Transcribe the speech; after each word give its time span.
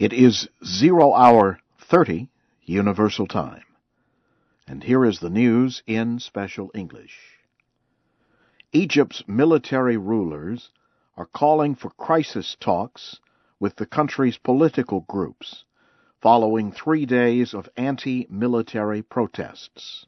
It 0.00 0.14
is 0.14 0.48
zero 0.64 1.12
hour 1.12 1.58
30 1.78 2.30
Universal 2.64 3.26
Time. 3.26 3.64
And 4.66 4.82
here 4.82 5.04
is 5.04 5.20
the 5.20 5.28
news 5.28 5.82
in 5.86 6.20
special 6.20 6.70
English. 6.74 7.18
Egypt's 8.72 9.22
military 9.28 9.98
rulers 9.98 10.70
are 11.18 11.26
calling 11.26 11.74
for 11.74 11.90
crisis 11.90 12.56
talks 12.58 13.20
with 13.58 13.76
the 13.76 13.84
country's 13.84 14.38
political 14.38 15.00
groups 15.00 15.66
following 16.22 16.72
three 16.72 17.04
days 17.04 17.52
of 17.52 17.68
anti-military 17.76 19.02
protests. 19.02 20.06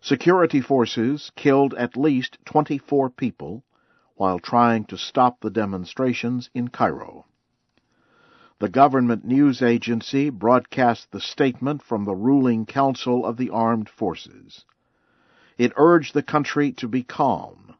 Security 0.00 0.60
forces 0.60 1.30
killed 1.36 1.74
at 1.74 1.96
least 1.96 2.38
24 2.44 3.08
people 3.10 3.62
while 4.16 4.40
trying 4.40 4.84
to 4.84 4.98
stop 4.98 5.38
the 5.40 5.50
demonstrations 5.50 6.50
in 6.54 6.66
Cairo. 6.66 7.24
The 8.60 8.68
government 8.68 9.24
news 9.24 9.62
agency 9.62 10.28
broadcast 10.28 11.12
the 11.12 11.20
statement 11.20 11.82
from 11.82 12.04
the 12.04 12.14
ruling 12.14 12.66
Council 12.66 13.24
of 13.24 13.38
the 13.38 13.48
Armed 13.48 13.88
Forces. 13.88 14.66
It 15.56 15.72
urged 15.76 16.12
the 16.12 16.22
country 16.22 16.70
to 16.72 16.86
be 16.86 17.02
calm. 17.02 17.74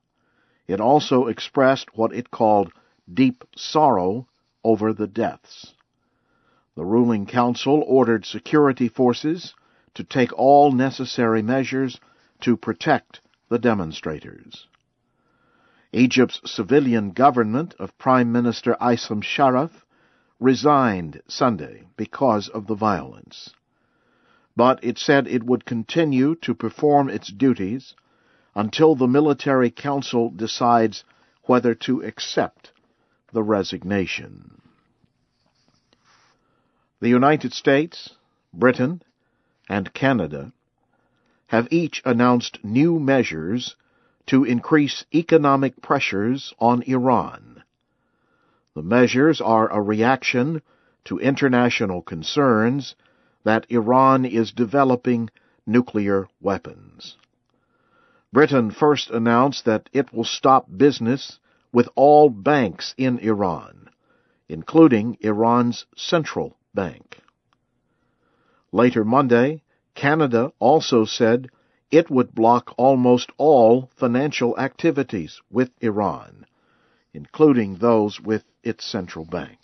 It 0.67 0.81
also 0.81 1.27
expressed 1.27 1.95
what 1.99 2.15
it 2.15 2.31
called 2.31 2.73
deep 3.13 3.45
sorrow 3.55 4.27
over 4.65 4.95
the 4.95 5.07
deaths. 5.07 5.75
The 6.77 6.87
ruling 6.87 7.27
council 7.27 7.85
ordered 7.87 8.25
security 8.25 8.89
forces 8.89 9.53
to 9.93 10.03
take 10.03 10.33
all 10.33 10.73
necessary 10.73 11.43
measures 11.43 12.01
to 12.41 12.57
protect 12.57 13.21
the 13.51 13.59
demonstrators. 13.59 14.67
Egypt's 15.93 16.41
civilian 16.51 17.11
government 17.11 17.75
of 17.79 17.99
Prime 17.99 18.33
Minister 18.33 18.79
Isam 18.81 19.23
Sharaf 19.23 19.85
resigned 20.41 21.23
Sunday 21.29 21.87
because 21.97 22.49
of 22.49 22.67
the 22.67 22.75
violence. 22.75 23.51
But 24.57 24.83
it 24.83 24.99
said 24.99 25.29
it 25.29 25.45
would 25.45 25.65
continue 25.65 26.35
to 26.37 26.55
perform 26.55 27.09
its 27.09 27.29
duties 27.29 27.95
until 28.55 28.97
the 28.97 29.07
military 29.07 29.71
council 29.71 30.31
decides 30.31 31.05
whether 31.45 31.75
to 31.75 32.03
accept 32.03 32.73
the 33.33 33.43
resignation. 33.43 34.61
The 37.01 37.09
United 37.09 37.53
States, 37.53 38.11
Britain, 38.53 39.03
and 39.69 39.93
Canada 39.95 40.53
have 41.47 41.69
each 41.71 42.03
announced 42.05 42.59
new 42.65 42.99
measures 42.99 43.77
to 44.27 44.45
increase 44.45 45.05
economic 45.15 45.81
pressures 45.81 46.53
on 46.59 46.83
Iran. 46.83 47.63
The 48.75 48.83
measures 48.83 49.41
are 49.41 49.69
a 49.69 49.83
reaction 49.83 50.63
to 51.05 51.19
international 51.19 52.03
concerns 52.03 52.95
that 53.45 53.67
Iran 53.71 54.25
is 54.25 54.53
developing 54.53 55.31
nuclear 55.67 56.29
weapons. 56.41 57.17
Britain 58.33 58.71
first 58.71 59.11
announced 59.11 59.65
that 59.65 59.89
it 59.93 60.13
will 60.13 60.25
stop 60.25 60.67
business 60.77 61.41
with 61.73 61.89
all 61.97 62.31
banks 62.31 62.95
in 62.97 63.19
Iran, 63.19 63.91
including 64.49 65.17
Iran's 65.21 65.87
central 65.97 66.57
bank. 66.75 67.21
Later 68.73 69.05
Monday, 69.05 69.63
Canada 69.95 70.53
also 70.61 71.05
said 71.05 71.49
it 71.91 72.09
would 72.09 72.35
block 72.35 72.73
almost 72.77 73.33
all 73.37 73.91
financial 73.97 74.57
activities 74.59 75.41
with 75.51 75.71
Iran, 75.81 76.47
including 77.13 77.77
those 77.77 78.21
with 78.21 78.45
its 78.63 78.85
central 78.85 79.25
bank. 79.25 79.59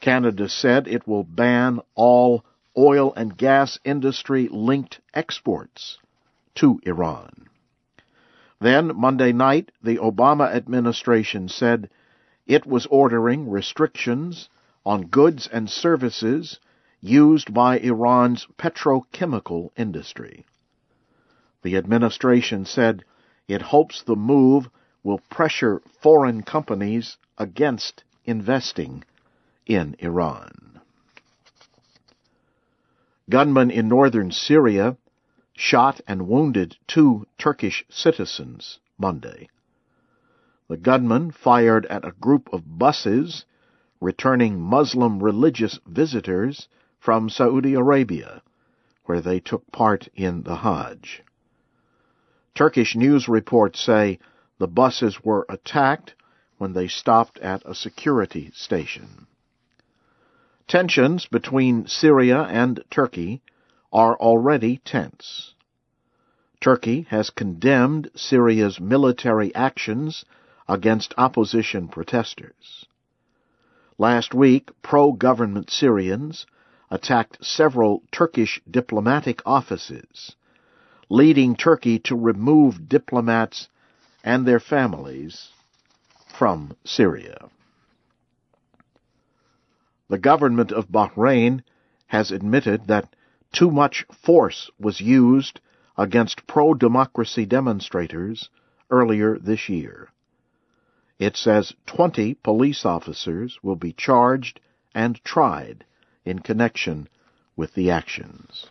Canada 0.00 0.48
said 0.48 0.86
it 0.86 1.06
will 1.06 1.24
ban 1.24 1.80
all 1.94 2.44
oil 2.76 3.12
and 3.16 3.36
gas 3.36 3.78
industry 3.84 4.48
linked 4.50 5.00
exports 5.12 5.98
to 6.54 6.80
Iran. 6.84 7.48
Then, 8.60 8.96
Monday 8.96 9.32
night, 9.32 9.70
the 9.82 9.96
Obama 9.98 10.52
administration 10.54 11.48
said 11.48 11.90
it 12.46 12.66
was 12.66 12.86
ordering 12.86 13.48
restrictions 13.48 14.48
on 14.84 15.06
goods 15.06 15.48
and 15.52 15.68
services 15.68 16.58
used 17.00 17.52
by 17.54 17.78
Iran's 17.78 18.46
petrochemical 18.56 19.70
industry. 19.76 20.46
The 21.62 21.76
administration 21.76 22.64
said 22.64 23.04
it 23.46 23.62
hopes 23.62 24.02
the 24.02 24.16
move 24.16 24.68
will 25.08 25.22
pressure 25.30 25.80
foreign 26.02 26.42
companies 26.42 27.16
against 27.38 28.04
investing 28.26 29.02
in 29.64 29.96
Iran. 30.00 30.78
Gunmen 33.30 33.70
in 33.70 33.88
northern 33.88 34.30
Syria 34.30 34.98
shot 35.54 36.02
and 36.06 36.28
wounded 36.28 36.76
two 36.86 37.26
Turkish 37.38 37.86
citizens 37.88 38.80
Monday. 38.98 39.48
The 40.68 40.76
gunmen 40.76 41.30
fired 41.30 41.86
at 41.86 42.04
a 42.06 42.12
group 42.20 42.50
of 42.52 42.78
buses 42.78 43.46
returning 44.02 44.60
Muslim 44.60 45.22
religious 45.22 45.80
visitors 45.86 46.68
from 47.00 47.30
Saudi 47.30 47.72
Arabia, 47.72 48.42
where 49.06 49.22
they 49.22 49.40
took 49.40 49.72
part 49.72 50.08
in 50.14 50.42
the 50.42 50.56
Hajj. 50.56 51.22
Turkish 52.54 52.94
news 52.94 53.26
reports 53.26 53.80
say 53.80 54.18
the 54.58 54.68
buses 54.68 55.22
were 55.24 55.46
attacked 55.48 56.14
when 56.58 56.72
they 56.72 56.88
stopped 56.88 57.38
at 57.38 57.62
a 57.64 57.74
security 57.74 58.50
station. 58.54 59.26
Tensions 60.66 61.26
between 61.26 61.86
Syria 61.86 62.42
and 62.42 62.82
Turkey 62.90 63.40
are 63.92 64.16
already 64.16 64.78
tense. 64.84 65.54
Turkey 66.60 67.06
has 67.10 67.30
condemned 67.30 68.10
Syria's 68.14 68.80
military 68.80 69.54
actions 69.54 70.24
against 70.68 71.14
opposition 71.16 71.88
protesters. 71.88 72.84
Last 73.96 74.34
week, 74.34 74.70
pro-government 74.82 75.70
Syrians 75.70 76.46
attacked 76.90 77.44
several 77.44 78.02
Turkish 78.12 78.60
diplomatic 78.70 79.40
offices, 79.46 80.36
leading 81.08 81.54
Turkey 81.56 81.98
to 82.00 82.16
remove 82.16 82.88
diplomats 82.88 83.68
and 84.28 84.44
their 84.44 84.60
families 84.60 85.48
from 86.38 86.76
Syria. 86.84 87.48
The 90.10 90.18
government 90.18 90.70
of 90.70 90.88
Bahrain 90.88 91.62
has 92.08 92.30
admitted 92.30 92.88
that 92.88 93.16
too 93.54 93.70
much 93.70 94.04
force 94.12 94.70
was 94.78 95.00
used 95.00 95.60
against 95.96 96.46
pro-democracy 96.46 97.46
demonstrators 97.46 98.50
earlier 98.90 99.38
this 99.38 99.70
year. 99.70 100.10
It 101.18 101.34
says 101.34 101.72
20 101.86 102.34
police 102.34 102.84
officers 102.84 103.58
will 103.62 103.76
be 103.76 103.94
charged 103.94 104.60
and 104.94 105.24
tried 105.24 105.86
in 106.26 106.40
connection 106.40 107.08
with 107.56 107.72
the 107.72 107.90
actions. 107.90 108.66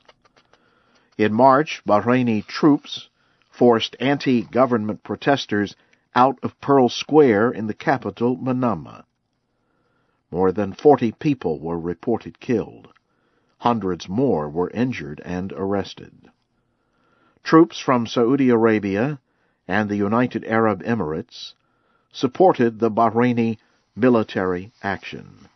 In 1.18 1.34
March, 1.34 1.82
Bahraini 1.84 2.46
troops 2.46 3.10
forced 3.58 3.96
anti-government 4.00 5.02
protesters 5.02 5.76
out 6.14 6.38
of 6.44 6.62
Pearl 6.62 6.88
Square 6.88 7.52
in 7.52 7.66
the 7.66 7.74
capital, 7.74 8.38
Manama. 8.38 9.04
More 10.30 10.52
than 10.52 10.74
40 10.74 11.14
people 11.14 11.60
were 11.60 11.80
reported 11.80 12.40
killed. 12.40 12.90
Hundreds 13.58 14.08
more 14.08 14.48
were 14.48 14.70
injured 14.70 15.20
and 15.26 15.52
arrested. 15.54 16.30
Troops 17.44 17.80
from 17.80 18.06
Saudi 18.06 18.50
Arabia 18.50 19.20
and 19.68 19.90
the 19.90 19.96
United 19.96 20.46
Arab 20.46 20.84
Emirates 20.84 21.54
supported 22.12 22.78
the 22.78 22.92
Bahraini 22.92 23.58
military 23.96 24.72
action. 24.84 25.48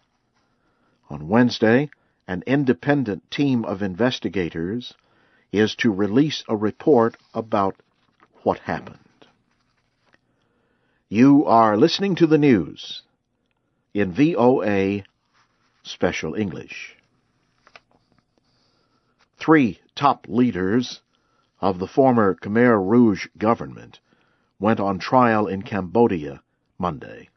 On 1.10 1.28
Wednesday, 1.28 1.92
an 2.28 2.44
independent 2.48 3.30
team 3.30 3.64
of 3.64 3.84
investigators 3.84 4.96
is 5.52 5.76
to 5.76 5.92
release 5.92 6.44
a 6.48 6.56
report 6.56 7.16
about 7.34 7.76
what 8.44 8.60
happened. 8.60 8.98
You 11.10 11.46
are 11.46 11.78
listening 11.78 12.16
to 12.16 12.28
the 12.28 12.38
news 12.38 13.02
in 13.94 14.14
VOA 14.14 15.04
Special 15.84 16.36
English. 16.36 16.96
Three 19.38 19.80
top 19.96 20.26
leaders 20.30 21.02
of 21.60 21.80
the 21.80 21.88
former 21.88 22.36
Khmer 22.36 22.80
Rouge 22.80 23.28
government 23.38 24.00
went 24.60 24.80
on 24.80 25.00
trial 25.00 25.48
in 25.48 25.64
Cambodia 25.64 26.42
Monday. 26.78 27.30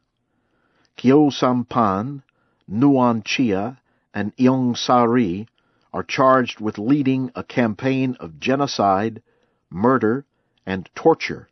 Khieu 0.97 1.31
Samphan, 1.31 2.23
Nuon 2.69 3.23
Chea, 3.25 3.77
and 4.13 4.35
Ieng 4.37 4.77
Sary 4.77 5.47
are 5.91 6.03
charged 6.03 6.59
with 6.59 6.77
leading 6.77 7.31
a 7.35 7.43
campaign 7.43 8.15
of 8.19 8.39
genocide, 8.39 9.21
murder, 9.69 10.25
and 10.65 10.89
torture 10.95 11.47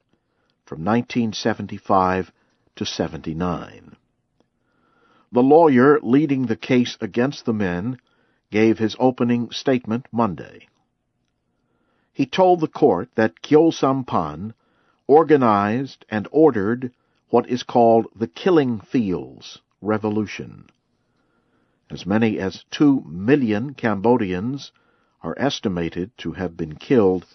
from 0.66 0.80
1975 0.80 2.32
to 2.76 2.86
79. 2.86 3.96
The 5.32 5.44
lawyer 5.44 6.00
leading 6.02 6.46
the 6.46 6.56
case 6.56 6.98
against 7.02 7.46
the 7.46 7.54
men 7.54 7.98
gave 8.52 8.78
his 8.78 8.96
opening 9.00 9.52
statement 9.52 10.08
Monday. 10.12 10.68
He 12.12 12.26
told 12.26 12.60
the 12.60 12.68
court 12.68 13.10
that 13.16 13.42
Khieu 13.42 13.72
Samphan 13.72 14.54
organized 15.08 16.06
and 16.10 16.28
ordered 16.32 16.92
what 17.30 17.50
is 17.50 17.64
called 17.64 18.08
the 18.16 18.28
Killing 18.28 18.80
Fields 18.80 19.60
Revolution. 19.82 20.70
As 21.90 22.06
many 22.06 22.40
as 22.40 22.64
two 22.70 23.02
million 23.08 23.74
Cambodians 23.74 24.72
are 25.22 25.36
estimated 25.38 26.16
to 26.20 26.34
have 26.34 26.56
been 26.56 26.76
killed 26.76 27.26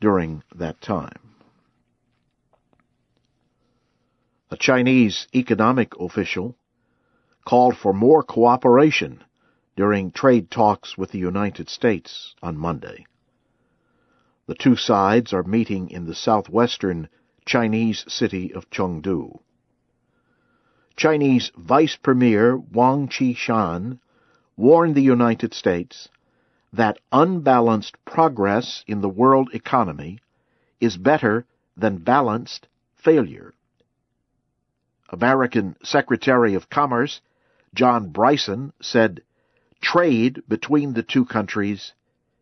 during 0.00 0.42
that 0.54 0.80
time. 0.80 1.34
A 4.50 4.56
Chinese 4.56 5.26
economic 5.34 5.98
official 5.98 6.56
called 7.44 7.76
for 7.76 7.92
more 7.92 8.22
cooperation 8.22 9.22
during 9.76 10.10
trade 10.10 10.50
talks 10.50 10.96
with 10.96 11.10
the 11.10 11.18
United 11.18 11.68
States 11.68 12.34
on 12.42 12.56
Monday. 12.56 13.06
The 14.46 14.54
two 14.54 14.76
sides 14.76 15.32
are 15.32 15.42
meeting 15.42 15.90
in 15.90 16.06
the 16.06 16.14
southwestern 16.14 17.08
Chinese 17.44 18.04
city 18.08 18.52
of 18.54 18.70
Chengdu. 18.70 19.40
Chinese 20.96 21.50
Vice 21.56 21.96
Premier 21.96 22.56
Wang 22.56 23.08
Qishan 23.08 23.98
warned 24.56 24.94
the 24.94 25.02
United 25.02 25.52
States 25.52 26.08
that 26.76 26.98
unbalanced 27.10 27.96
progress 28.04 28.84
in 28.86 29.00
the 29.00 29.08
world 29.08 29.48
economy 29.54 30.18
is 30.80 30.96
better 30.96 31.46
than 31.76 31.96
balanced 31.96 32.68
failure. 32.94 33.54
American 35.10 35.76
Secretary 35.82 36.54
of 36.54 36.68
Commerce 36.68 37.20
John 37.74 38.08
Bryson 38.08 38.72
said, 38.80 39.22
Trade 39.80 40.42
between 40.48 40.94
the 40.94 41.02
two 41.02 41.24
countries 41.24 41.92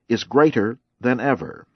is 0.09 0.25
greater 0.25 0.79
than 1.01 1.21
ever. 1.21 1.67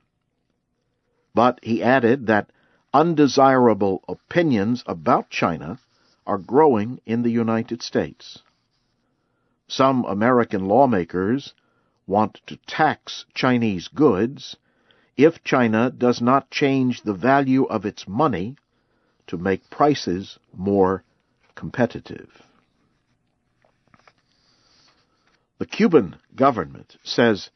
But 1.34 1.58
he 1.62 1.82
added 1.82 2.26
that 2.26 2.50
undesirable 2.94 4.02
opinions 4.08 4.82
about 4.86 5.30
China 5.30 5.78
are 6.26 6.38
growing 6.38 7.00
in 7.04 7.22
the 7.22 7.30
United 7.30 7.82
States. 7.82 8.42
Some 9.66 10.04
American 10.04 10.66
lawmakers 10.66 11.52
want 12.08 12.40
to 12.46 12.56
tax 12.66 13.26
Chinese 13.34 13.86
goods 13.88 14.56
if 15.16 15.44
China 15.44 15.90
does 15.90 16.20
not 16.22 16.50
change 16.50 17.02
the 17.02 17.12
value 17.12 17.64
of 17.64 17.84
its 17.84 18.08
money 18.08 18.56
to 19.26 19.36
make 19.36 19.68
prices 19.68 20.38
more 20.54 21.04
competitive. 21.54 22.42
The 25.58 25.66
Cuban 25.66 26.16
government 26.34 26.96
says 27.02 27.50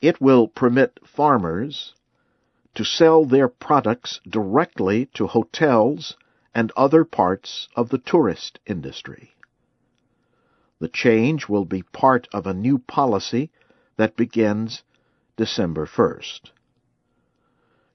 it 0.00 0.20
will 0.20 0.48
permit 0.48 0.98
farmers 1.04 1.94
to 2.74 2.84
sell 2.84 3.24
their 3.24 3.48
products 3.48 4.20
directly 4.28 5.06
to 5.14 5.26
hotels 5.26 6.16
and 6.54 6.72
other 6.76 7.04
parts 7.04 7.68
of 7.76 7.88
the 7.88 7.98
tourist 7.98 8.60
industry. 8.66 9.34
The 10.78 10.88
change 10.88 11.48
will 11.48 11.64
be 11.64 11.82
part 11.82 12.28
of 12.32 12.46
a 12.46 12.54
new 12.54 12.78
policy 12.78 13.50
that 13.96 14.16
begins 14.16 14.82
December 15.36 15.86
1st. 15.86 16.50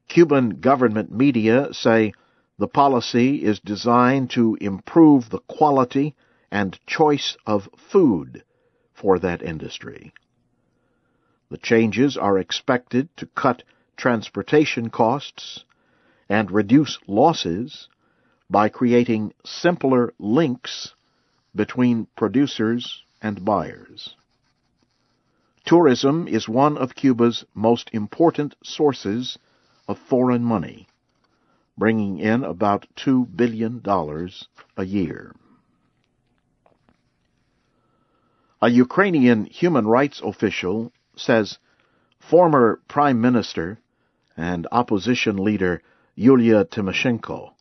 Cuban 0.08 0.60
government 0.60 1.12
media 1.12 1.74
say 1.74 2.14
the 2.58 2.68
policy 2.68 3.44
is 3.44 3.60
designed 3.60 4.30
to 4.32 4.58
improve 4.60 5.30
the 5.30 5.40
quality 5.40 6.16
and 6.52 6.80
choice 6.86 7.38
of 7.46 7.70
food 7.78 8.44
for 8.94 9.20
that 9.20 9.42
industry. 9.42 10.14
The 11.50 11.58
changes 11.58 12.18
are 12.18 12.38
expected 12.38 13.10
to 13.18 13.28
cut 13.28 13.64
transportation 13.98 14.90
costs 14.90 15.64
and 16.28 16.52
reduce 16.52 17.00
losses 17.08 17.88
by 18.50 18.70
creating 18.70 19.34
simpler 19.46 20.14
links 20.20 20.94
between 21.56 22.08
producers 22.16 23.04
and 23.22 23.44
buyers. 23.44 24.16
Tourism 25.66 26.28
is 26.28 26.50
one 26.50 26.78
of 26.78 26.96
Cuba's 26.96 27.46
most 27.54 27.90
important 27.94 28.56
sources 28.64 29.38
of 29.88 29.98
foreign 29.98 30.44
money, 30.44 30.88
bringing 31.78 32.20
in 32.20 32.44
about 32.44 32.88
$2 32.96 33.36
billion 33.36 33.82
a 34.78 34.86
year. 34.86 35.36
A 38.62 38.70
Ukrainian 38.70 39.46
human 39.46 39.88
rights 39.88 40.22
official 40.22 40.92
says 41.16 41.60
former 42.20 42.82
Prime 42.88 43.22
Minister 43.22 43.80
and 44.36 44.68
opposition 44.72 45.38
leader 45.38 45.82
Yulia 46.16 46.66
Tymoshenko 46.66 47.54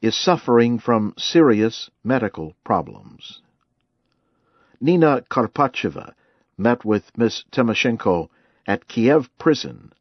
is 0.00 0.16
suffering 0.16 0.78
from 0.78 1.14
serious 1.16 1.90
medical 2.02 2.54
problems. 2.64 3.42
Nina 4.80 5.22
Karpacheva 5.30 6.14
met 6.62 6.84
with 6.84 7.16
Ms. 7.18 7.44
Tymoshenko 7.50 8.28
at 8.66 8.86
Kiev 8.86 9.28
prison, 9.38 9.92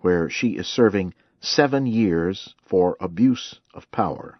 where 0.00 0.28
she 0.28 0.56
is 0.56 0.66
serving 0.66 1.14
seven 1.40 1.86
years 1.86 2.54
for 2.64 2.96
abuse 3.00 3.60
of 3.72 3.90
power. 3.90 4.38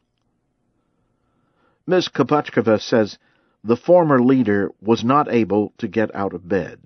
Ms. 1.87 2.08
Karpacheva 2.08 2.81
says 2.81 3.19
the 3.64 3.76
former 3.76 4.20
leader 4.20 4.70
was 4.81 5.05
not 5.05 5.32
able 5.32 5.72
to 5.78 5.88
get 5.88 6.14
out 6.14 6.34
of 6.34 6.49
bed. 6.49 6.81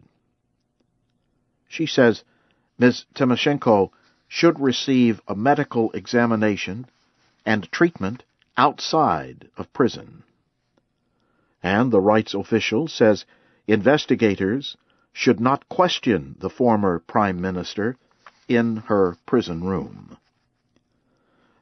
She 1.69 1.87
says 1.87 2.25
Ms. 2.79 3.05
Tymoshenko 3.15 3.91
should 4.29 4.61
receive 4.61 5.21
a 5.29 5.35
medical 5.35 5.91
examination 5.93 6.87
and 7.45 7.71
treatment 7.71 8.25
outside 8.57 9.49
of 9.57 9.73
prison. 9.73 10.23
And 11.63 11.91
the 11.91 12.01
rights 12.01 12.35
official 12.35 12.89
says 12.89 13.25
investigators 13.67 14.77
should 15.13 15.41
not 15.41 15.69
question 15.69 16.37
the 16.41 16.51
former 16.51 16.99
prime 16.99 17.41
minister 17.41 17.97
in 18.49 18.77
her 18.77 19.17
prison 19.27 19.65
room. 19.65 20.17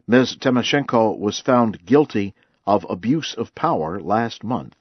Ms. 0.06 0.36
Tymoshenko 0.36 1.16
was 1.16 1.40
found 1.40 1.84
guilty 1.86 2.34
of 2.66 2.86
abuse 2.88 3.34
of 3.34 3.54
power 3.54 4.00
last 4.00 4.42
month. 4.42 4.74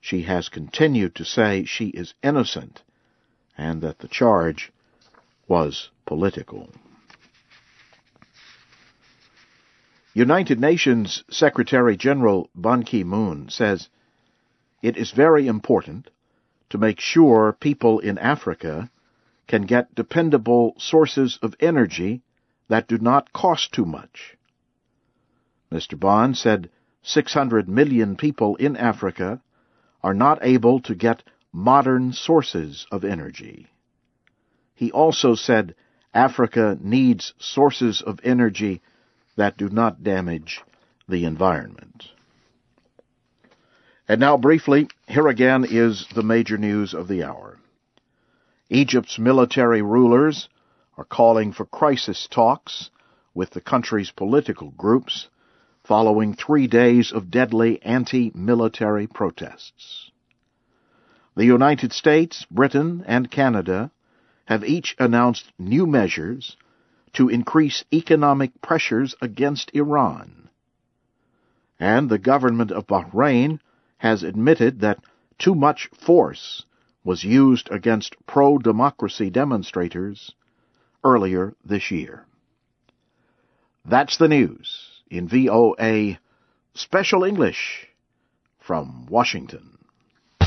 She 0.00 0.22
has 0.22 0.48
continued 0.48 1.14
to 1.16 1.24
say 1.24 1.64
she 1.64 1.88
is 1.88 2.14
innocent 2.22 2.82
and 3.58 3.82
that 3.82 3.98
the 3.98 4.08
charge 4.08 4.72
was 5.46 5.90
political. 6.06 6.70
United 10.14 10.58
Nations 10.58 11.22
Secretary 11.30 11.96
General 11.96 12.48
Ban 12.54 12.82
Ki 12.82 13.04
moon 13.04 13.48
says 13.48 13.88
it 14.82 14.96
is 14.96 15.10
very 15.10 15.46
important 15.46 16.10
to 16.70 16.78
make 16.78 17.00
sure 17.00 17.56
people 17.60 17.98
in 17.98 18.18
Africa 18.18 18.90
can 19.46 19.62
get 19.62 19.94
dependable 19.94 20.74
sources 20.78 21.38
of 21.42 21.54
energy 21.60 22.22
that 22.68 22.88
do 22.88 22.98
not 22.98 23.32
cost 23.32 23.72
too 23.72 23.84
much. 23.84 24.36
Mr. 25.72 25.98
Ban 25.98 26.34
said 26.34 26.70
600 27.02 27.68
million 27.68 28.16
people 28.16 28.56
in 28.56 28.76
Africa 28.76 29.40
are 30.02 30.14
not 30.14 30.38
able 30.42 30.80
to 30.80 30.94
get 30.94 31.22
modern 31.52 32.12
sources 32.12 32.86
of 32.92 33.04
energy. 33.04 33.66
He 34.74 34.92
also 34.92 35.34
said 35.34 35.74
Africa 36.14 36.78
needs 36.80 37.34
sources 37.38 38.02
of 38.02 38.20
energy 38.22 38.82
that 39.36 39.56
do 39.56 39.68
not 39.68 40.02
damage 40.02 40.62
the 41.08 41.24
environment. 41.24 42.08
And 44.10 44.18
now, 44.18 44.36
briefly, 44.36 44.88
here 45.06 45.28
again 45.28 45.64
is 45.64 46.04
the 46.16 46.24
major 46.24 46.58
news 46.58 46.94
of 46.94 47.06
the 47.06 47.22
hour. 47.22 47.60
Egypt's 48.68 49.20
military 49.20 49.82
rulers 49.82 50.48
are 50.98 51.04
calling 51.04 51.52
for 51.52 51.64
crisis 51.64 52.26
talks 52.28 52.90
with 53.34 53.50
the 53.50 53.60
country's 53.60 54.10
political 54.10 54.72
groups 54.72 55.28
following 55.84 56.34
three 56.34 56.66
days 56.66 57.12
of 57.12 57.30
deadly 57.30 57.80
anti-military 57.82 59.06
protests. 59.06 60.10
The 61.36 61.44
United 61.46 61.92
States, 61.92 62.44
Britain, 62.50 63.04
and 63.06 63.30
Canada 63.30 63.92
have 64.46 64.64
each 64.64 64.96
announced 64.98 65.52
new 65.56 65.86
measures 65.86 66.56
to 67.12 67.28
increase 67.28 67.84
economic 67.92 68.60
pressures 68.60 69.14
against 69.22 69.70
Iran. 69.72 70.48
And 71.78 72.10
the 72.10 72.18
government 72.18 72.72
of 72.72 72.88
Bahrain 72.88 73.60
has 74.00 74.22
admitted 74.22 74.80
that 74.80 74.98
too 75.38 75.54
much 75.54 75.88
force 75.92 76.64
was 77.04 77.22
used 77.22 77.70
against 77.70 78.16
pro-democracy 78.26 79.28
demonstrators 79.28 80.32
earlier 81.04 81.54
this 81.62 81.90
year. 81.90 82.24
That's 83.84 84.16
the 84.16 84.28
news 84.28 85.02
in 85.10 85.28
VOA 85.28 86.18
Special 86.72 87.24
English 87.24 87.88
From 88.58 89.04
Washington 89.06 89.76